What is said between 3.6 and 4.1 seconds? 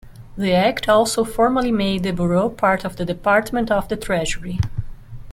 of the